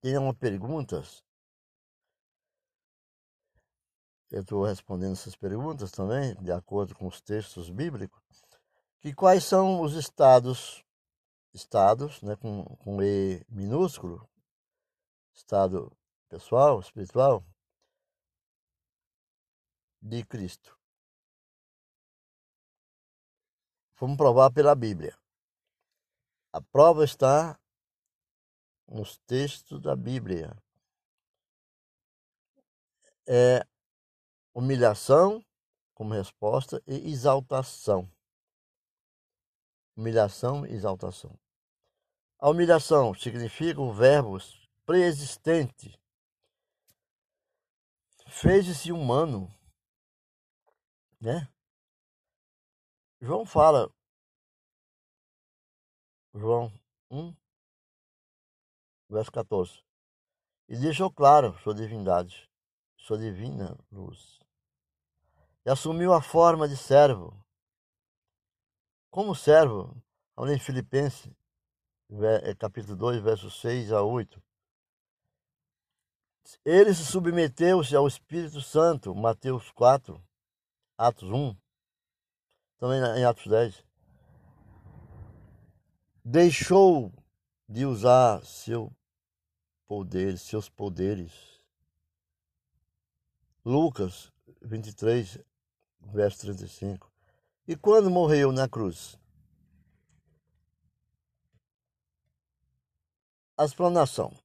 [0.02, 1.02] tem uma pergunta
[4.32, 8.22] eu estou respondendo essas perguntas também, de acordo com os textos bíblicos,
[9.02, 10.86] que quais são os estados,
[11.54, 14.26] estados, né, com, com E minúsculo,
[15.34, 15.92] estado
[16.30, 17.44] pessoal, espiritual,
[20.02, 20.80] de Cristo.
[24.00, 25.16] Vamos provar pela Bíblia.
[26.54, 27.60] A prova está
[28.88, 30.56] nos textos da Bíblia.
[33.28, 33.66] É
[34.54, 35.44] humilhação
[35.94, 38.12] como resposta e exaltação.
[39.96, 41.38] Humilhação e exaltação.
[42.40, 44.38] A humilhação significa o verbo
[44.86, 46.00] preexistente.
[48.28, 49.48] Fez-se humano,
[51.20, 51.48] né?
[53.22, 53.94] João fala,
[56.34, 56.74] João
[57.12, 57.36] 1,
[59.10, 59.84] verso 14,
[60.68, 62.50] e deixou claro sua divindade,
[62.98, 64.41] sua divina luz
[65.66, 67.38] e assumiu a forma de servo.
[69.10, 69.96] Como servo,
[70.38, 71.32] em Filipenses,
[72.44, 74.42] é, capítulo 2, versos 6 a 8.
[76.66, 80.22] Ele se submeteu-se ao Espírito Santo, Mateus 4,
[80.98, 81.56] Atos 1,
[82.78, 83.86] também em Atos 10.
[86.24, 87.12] Deixou
[87.68, 88.92] de usar seu
[89.88, 91.62] poder, seus poderes.
[93.64, 94.32] Lucas
[94.62, 95.40] 23,
[96.02, 97.12] verso 35.
[97.68, 99.18] E quando morreu na cruz?
[103.58, 104.36] A explanação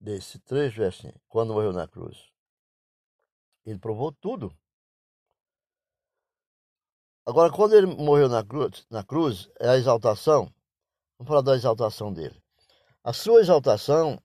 [0.00, 2.32] desse três versinhos, quando morreu na cruz,
[3.64, 4.56] ele provou tudo.
[7.24, 10.52] Agora, quando ele morreu na cruz, na cruz, é a exaltação.
[11.18, 12.42] Vamos falar da exaltação dele.
[13.04, 14.20] A sua exaltação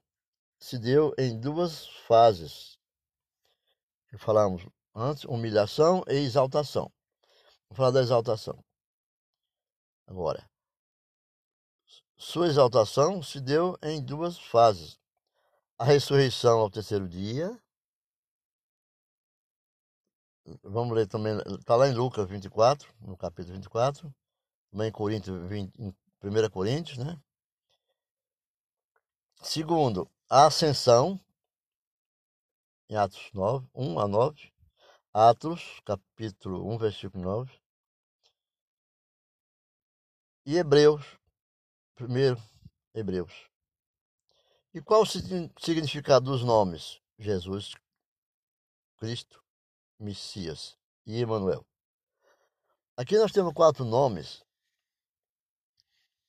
[0.57, 2.79] se deu em duas fases.
[4.17, 4.65] Falamos
[4.99, 6.91] Antes, humilhação e exaltação.
[7.69, 8.65] Vamos falar da exaltação.
[10.07, 10.49] Agora,
[12.17, 14.99] sua exaltação se deu em duas fases.
[15.77, 17.55] A ressurreição ao terceiro dia.
[20.63, 24.11] Vamos ler também, está lá em Lucas 24, no capítulo 24.
[24.71, 27.21] Também em Coríntios 20, em 1 Coríntios, né?
[29.43, 31.19] Segundo, a ascensão,
[32.89, 34.56] em Atos 9, 1 a 9.
[35.19, 37.51] Atos, capítulo 1, versículo 9.
[40.45, 41.03] E Hebreus,
[41.95, 42.39] primeiro,
[42.93, 43.49] Hebreus.
[44.71, 47.01] E qual o significado dos nomes?
[47.17, 47.73] Jesus,
[48.97, 49.43] Cristo,
[49.99, 51.65] Messias e Emanuel.
[52.95, 54.45] Aqui nós temos quatro nomes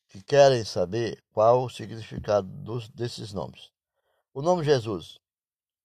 [0.06, 3.70] que querem saber qual o significado dos, desses nomes.
[4.32, 5.18] O nome Jesus,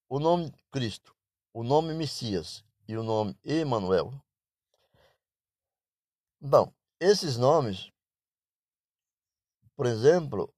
[0.08, 1.14] o nome Cristo,
[1.54, 4.12] o nome Messias e o nome Emanuel.
[6.40, 7.90] Bom, esses nomes,
[9.76, 10.54] por exemplo,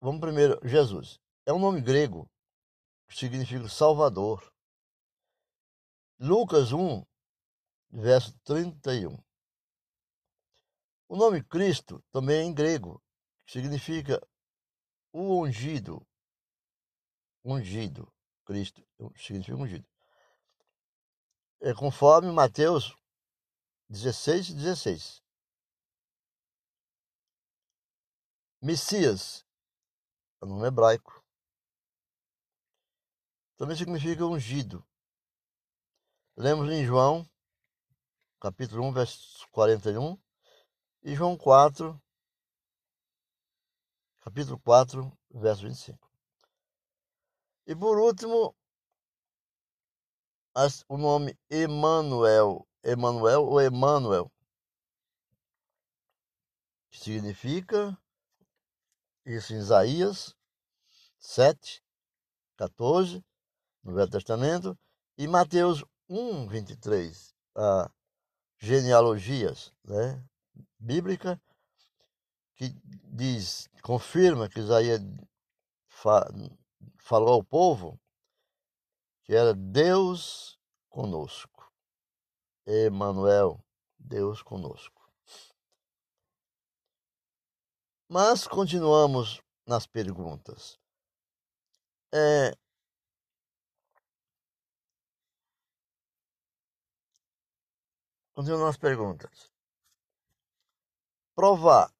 [0.00, 1.20] vamos primeiro, Jesus.
[1.44, 2.28] É um nome grego
[3.08, 4.52] que significa Salvador.
[6.18, 7.04] Lucas 1,
[7.90, 9.16] verso 31.
[11.08, 13.00] O nome Cristo também é em grego,
[13.46, 14.20] significa
[15.12, 16.04] o ungido.
[17.44, 18.12] Ungido.
[18.44, 18.84] Cristo
[19.16, 19.95] significa ungido.
[21.60, 22.94] É conforme Mateus
[23.88, 25.22] 16, 16.
[28.60, 29.44] Messias,
[30.40, 31.24] é o nome hebraico,
[33.56, 34.86] também significa ungido.
[36.36, 37.26] Lemos em João,
[38.40, 40.18] capítulo 1, verso 41,
[41.02, 41.98] e João 4,
[44.20, 46.10] capítulo 4, verso 25.
[47.66, 48.54] E por último,
[50.88, 54.32] o nome Emanuel, Emanuel ou Emanuel,
[56.90, 57.96] significa
[59.26, 60.34] isso em Isaías
[61.18, 61.82] 7,
[62.56, 63.22] 14,
[63.82, 64.78] no Velho Testamento,
[65.18, 67.90] e Mateus 1, 23, a
[68.58, 70.24] genealogias, né?
[70.78, 71.38] bíblica
[72.54, 75.02] que diz, confirma que Isaías
[75.86, 76.26] fa,
[76.98, 78.00] falou ao povo
[79.26, 80.58] que era Deus
[80.88, 81.70] conosco.
[82.66, 83.64] Emanuel,
[83.98, 85.10] Deus conosco.
[88.08, 90.78] Mas continuamos nas perguntas.
[92.14, 92.52] É,
[98.32, 99.50] continuamos nas perguntas
[101.34, 101.92] provar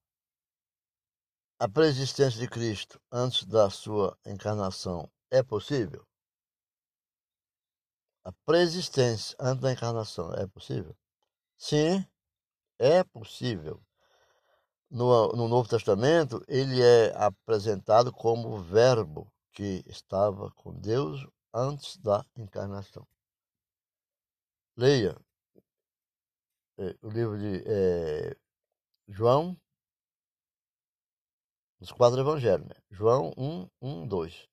[1.58, 6.06] a preexistência de Cristo antes da sua encarnação é possível?
[8.26, 10.96] A preexistência antes da encarnação é possível?
[11.56, 12.04] Sim,
[12.76, 13.80] é possível.
[14.90, 21.24] No, no Novo Testamento, ele é apresentado como Verbo que estava com Deus
[21.54, 23.06] antes da encarnação.
[24.76, 25.16] Leia
[26.78, 28.36] é, o livro de é,
[29.06, 29.56] João,
[31.78, 32.74] os quatro evangelhos, né?
[32.90, 34.48] João 1, 1, 2.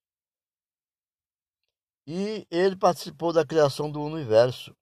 [2.05, 4.75] E ele participou da criação do universo.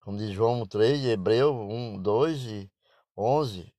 [0.00, 2.72] Como diz João 3, Hebreu 1, 2 e
[3.16, 3.74] 11.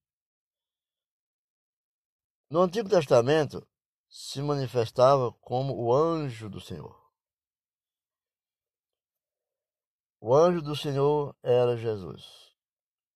[2.49, 3.67] No Antigo Testamento,
[4.07, 6.97] se manifestava como o anjo do Senhor.
[10.19, 12.49] O anjo do Senhor era Jesus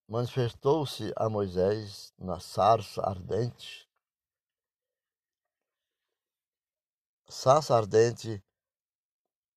[0.08, 3.90] manifestou-se a Moisés na sarça ardente.
[7.28, 8.44] Sarça ardente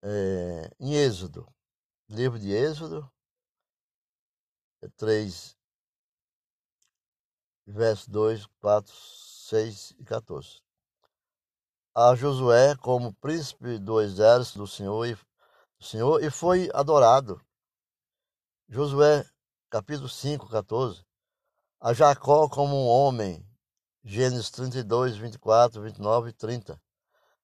[0.03, 1.47] é, em Êxodo,
[2.09, 3.11] livro de Êxodo,
[4.97, 5.57] 3,
[7.66, 10.62] versos 2, 4, 6 e 14.
[11.94, 17.40] A Josué como príncipe do exército do Senhor e, do Senhor, e foi adorado.
[18.68, 19.24] Josué
[19.70, 21.05] capítulo 5, 14,
[21.80, 23.44] a Jacó como um homem,
[24.05, 26.80] Gênesis 32, 24, 29 e 30,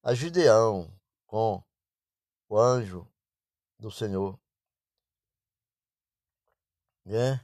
[0.02, 0.92] a Gideão
[1.26, 1.62] com
[2.52, 3.10] o anjo
[3.78, 4.38] do Senhor,
[7.02, 7.40] né?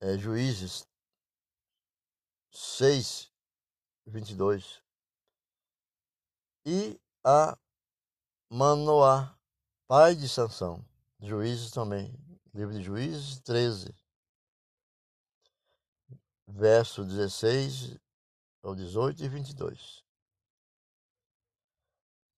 [0.00, 0.88] É, Juízes
[2.50, 3.32] 6,
[4.06, 4.82] 22,
[6.66, 7.56] e a
[8.50, 9.38] Manoá,
[9.86, 10.84] pai de Sansão,
[11.20, 12.12] Juízes também,
[12.52, 13.94] Livro de Juízes 13,
[16.48, 17.96] verso 16
[18.64, 20.04] ao 18 e 22.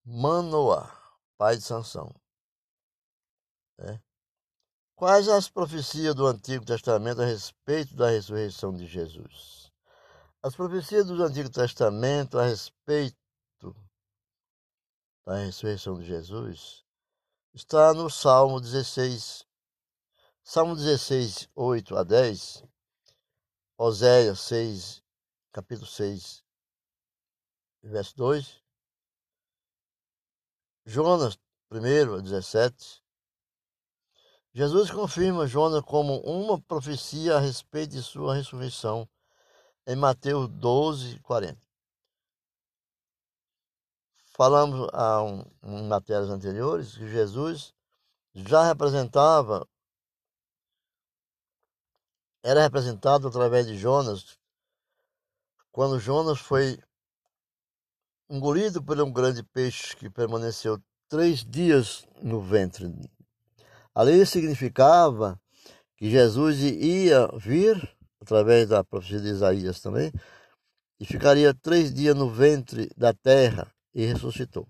[0.04, 1.01] Manoá,
[1.42, 2.14] pai de Sansão.
[3.76, 4.00] É.
[4.94, 9.72] Quais as profecias do Antigo Testamento a respeito da ressurreição de Jesus?
[10.40, 13.16] As profecias do Antigo Testamento a respeito
[15.26, 16.84] da ressurreição de Jesus
[17.52, 19.44] está no Salmo 16,
[20.44, 22.62] Salmo 16, 8 a 10,
[23.76, 25.02] Oséias 6,
[25.50, 26.44] capítulo 6,
[27.82, 28.61] verso 2,
[30.84, 31.38] Jonas
[31.70, 33.02] 1 a 17.
[34.52, 39.08] Jesus confirma Jonas como uma profecia a respeito de sua ressurreição
[39.86, 41.58] em Mateus 12, 40.
[44.34, 47.72] Falamos a um, em matérias anteriores que Jesus
[48.34, 49.66] já representava
[52.42, 54.36] era representado através de Jonas,
[55.70, 56.76] quando Jonas foi
[58.32, 62.90] engolido por um grande peixe que permaneceu três dias no ventre.
[63.94, 65.38] Ali significava
[65.98, 67.76] que Jesus ia vir,
[68.22, 70.10] através da profecia de Isaías também,
[70.98, 74.66] e ficaria três dias no ventre da terra e ressuscitou.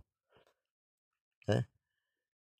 [1.46, 1.64] Né?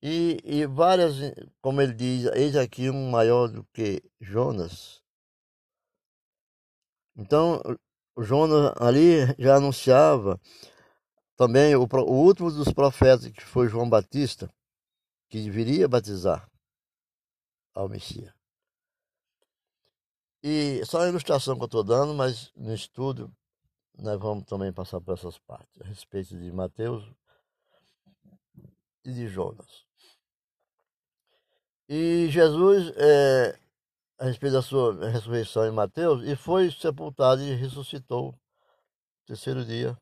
[0.01, 1.15] E, e várias,
[1.61, 5.03] como ele diz, eis aqui um maior do que Jonas.
[7.13, 7.61] Então,
[8.17, 10.39] Jonas ali já anunciava
[11.35, 14.53] também o, o último dos profetas, que foi João Batista,
[15.29, 16.49] que viria batizar
[17.73, 18.33] ao Messias.
[20.43, 23.33] E só a ilustração que eu estou dando, mas no estudo
[23.97, 27.03] nós vamos também passar por essas partes, a respeito de Mateus
[29.05, 29.85] e de Jonas.
[31.87, 33.59] E Jesus, é,
[34.17, 38.39] a respeito da sua ressurreição em Mateus, e foi sepultado e ressuscitou no
[39.25, 39.97] terceiro dia,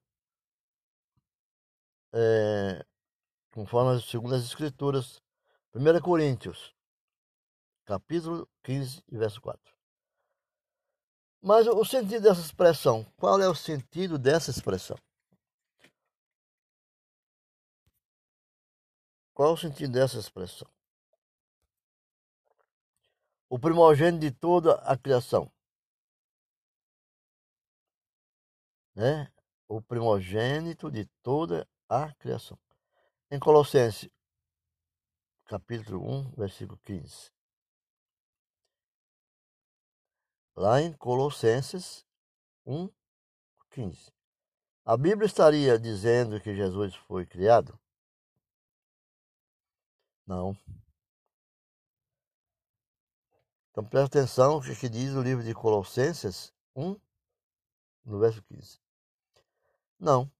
[2.14, 2.86] é,
[3.52, 5.22] conforme as Escrituras.
[5.74, 6.76] 1 Coríntios,
[7.86, 9.74] capítulo 15, verso 4.
[11.42, 14.98] Mas o sentido dessa expressão, qual é o sentido dessa expressão?
[19.34, 20.70] Qual é o sentido dessa expressão?
[23.50, 25.52] O primogênito de toda a criação.
[28.94, 29.32] Né?
[29.68, 32.58] O primogênito de toda a criação.
[33.30, 34.10] Em Colossenses,
[35.46, 37.32] capítulo 1, versículo 15.
[40.56, 42.06] lá em Colossenses
[42.66, 44.12] 1:15.
[44.86, 47.80] A Bíblia estaria dizendo que Jesus foi criado?
[50.26, 50.56] Não.
[53.72, 57.00] Então presta atenção o que diz o livro de Colossenses 1,
[58.06, 58.80] no verso 15.
[60.00, 60.32] Não.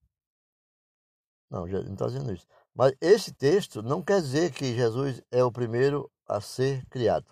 [1.52, 2.48] Não, não está dizendo isso.
[2.74, 7.28] Mas esse texto não quer dizer que Jesus é o primeiro a ser criado.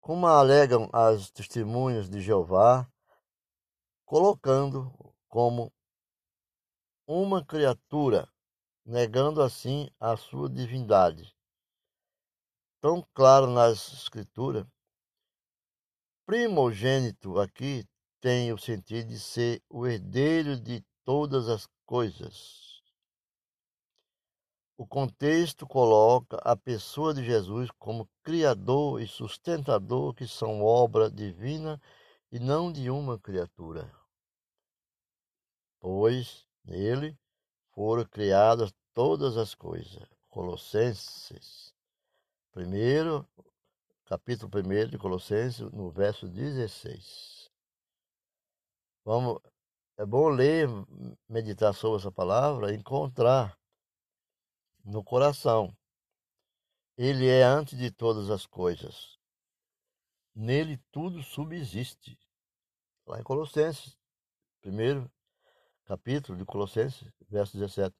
[0.00, 2.86] Como alegam as testemunhas de Jeová,
[4.04, 4.92] colocando
[5.28, 5.72] como
[7.06, 8.28] uma criatura,
[8.84, 11.32] negando assim a sua divindade.
[12.80, 14.66] Tão claro nas Escrituras,
[16.26, 17.86] primogênito aqui
[18.20, 22.63] tem o sentido de ser o herdeiro de todas as coisas.
[24.76, 31.80] O contexto coloca a pessoa de Jesus como criador e sustentador, que são obra divina
[32.32, 33.88] e não de uma criatura.
[35.78, 37.16] Pois nele
[37.72, 40.02] foram criadas todas as coisas.
[40.28, 41.72] Colossenses,
[42.50, 43.24] primeiro,
[44.06, 47.48] capítulo 1 de Colossenses, no verso 16.
[49.04, 49.40] Vamos,
[49.96, 50.68] é bom ler,
[51.28, 53.56] meditar sobre essa palavra, encontrar
[54.84, 55.74] no coração.
[56.96, 59.18] Ele é antes de todas as coisas.
[60.34, 62.18] Nele tudo subsiste.
[63.06, 63.98] Lá em Colossenses,
[64.60, 65.10] primeiro
[65.84, 67.94] capítulo de Colossenses, verso 17.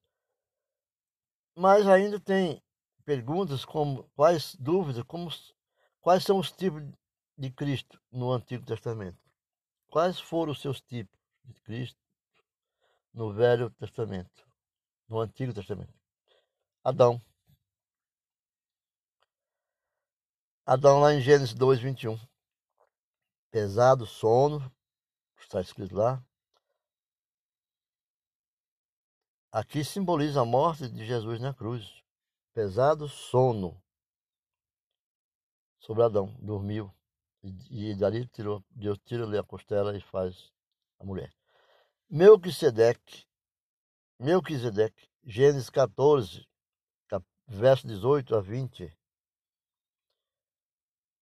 [1.55, 2.63] Mas ainda tem
[3.05, 5.31] perguntas como quais dúvidas, como
[6.01, 6.83] quais são os tipos
[7.37, 9.19] de Cristo no Antigo Testamento?
[9.89, 12.01] Quais foram os seus tipos de Cristo
[13.13, 14.49] no Velho Testamento,
[15.09, 16.04] no Antigo Testamento?
[16.85, 17.19] Adão.
[20.67, 22.19] Adão lá em Gênesis 2, 21.
[23.51, 24.61] Pesado, sono,
[25.39, 26.23] está escrito lá.
[29.51, 32.03] Aqui simboliza a morte de Jesus na cruz.
[32.53, 33.83] Pesado, sono
[35.79, 36.95] sobre Adão, dormiu.
[37.43, 40.53] E, e dali tirou, Deus tira-lhe a costela e faz
[40.99, 41.35] a mulher.
[42.11, 43.27] Melquisedeque,
[44.19, 46.47] Melquisedeque, Gênesis 14,
[47.47, 48.97] verso 18 a 20,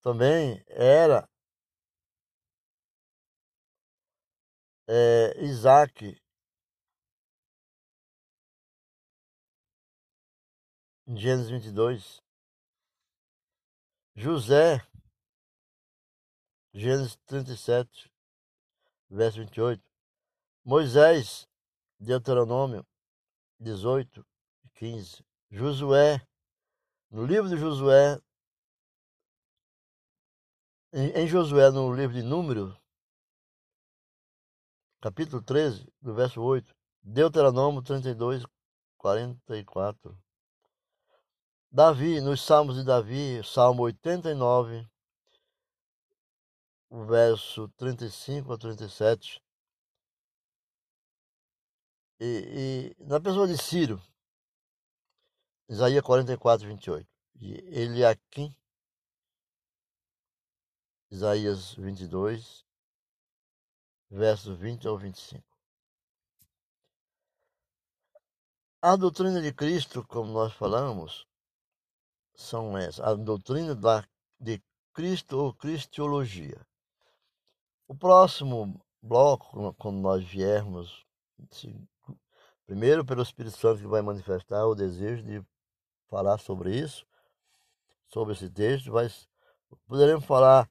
[0.01, 1.29] também era
[4.89, 6.21] é, Isaac
[11.07, 12.23] em Gênesis 22,
[14.15, 14.79] José,
[16.75, 18.13] Gênesis 37,
[19.09, 19.83] verso 28,
[20.65, 21.47] Moisés,
[21.99, 22.87] Deuteronômio
[23.61, 24.27] 18
[24.65, 25.25] e 15,
[25.55, 26.19] Josué,
[27.11, 28.19] no livro de Josué,
[30.95, 32.75] em, Josué, no livro de Números,
[34.99, 38.45] capítulo 13, do verso 8, Deuteronômio 32,
[38.97, 40.19] 44.
[41.71, 44.89] Davi, nos Salmos de Davi, Salmo 89,
[46.89, 49.39] o verso 35 a 37.
[52.19, 54.01] E, e na pessoa de Ciro,
[55.69, 57.09] Isaías 44, 28.
[57.41, 58.55] E Eliakim,
[61.11, 62.65] Isaías 22,
[64.11, 65.45] versos 20 ao 25.
[68.81, 71.27] A doutrina de Cristo, como nós falamos,
[72.35, 73.01] são essas.
[73.01, 74.07] A doutrina da,
[74.41, 76.67] de Cristo ou Cristologia.
[77.87, 81.07] O próximo bloco, quando nós viermos,
[82.67, 85.45] primeiro pelo Espírito Santo que vai manifestar o desejo de
[86.13, 87.07] falar sobre isso,
[88.07, 89.27] sobre esse texto, mas
[89.87, 90.69] poderemos falar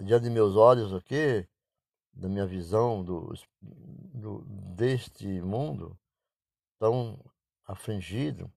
[0.00, 1.44] diante de meus olhos aqui,
[2.12, 4.44] da minha visão do, do,
[4.76, 5.98] deste mundo,
[6.78, 7.18] tão
[7.66, 8.48] afligido,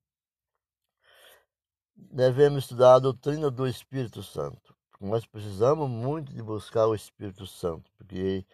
[1.95, 4.75] devemos estudar a doutrina do Espírito Santo.
[5.01, 8.45] Nós precisamos muito de buscar o Espírito Santo, porque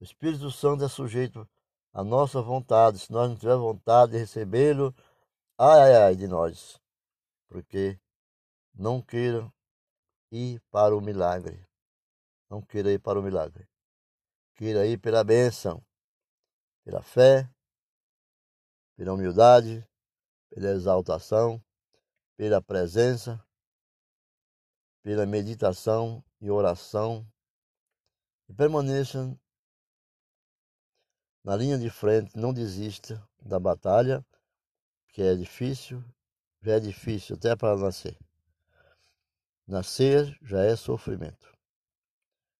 [0.00, 1.48] o Espírito Santo é sujeito
[1.92, 3.00] à nossa vontade.
[3.00, 4.94] Se nós não tivermos vontade de recebê-lo,
[5.62, 6.80] ai, ai, ai de nós,
[7.46, 8.00] porque
[8.72, 9.52] não queira
[10.32, 11.68] ir para o milagre.
[12.48, 13.68] Não queira ir para o milagre.
[14.54, 15.84] Queira ir pela bênção,
[16.82, 17.46] pela fé,
[18.96, 19.86] pela humildade,
[20.48, 21.62] pela exaltação,
[22.38, 23.38] pela presença,
[25.02, 27.30] pela meditação e oração.
[28.48, 29.38] E permaneça
[31.44, 34.24] na linha de frente, não desista da batalha,
[35.12, 36.04] que é difícil,
[36.62, 38.16] já é difícil até para nascer.
[39.66, 41.50] Nascer já é sofrimento.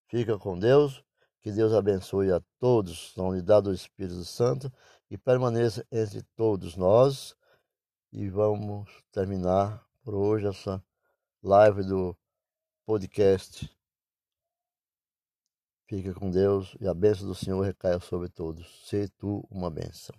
[0.06, 1.04] Fica com Deus,
[1.40, 4.72] que Deus abençoe a todos na unidade do Espírito Santo
[5.10, 7.36] e permaneça entre todos nós.
[8.12, 10.82] E vamos terminar por hoje essa
[11.42, 12.16] live do
[12.84, 13.70] podcast.
[15.86, 18.88] Fica com Deus e a bênção do Senhor recaia sobre todos.
[18.88, 20.14] Se tu uma bênção.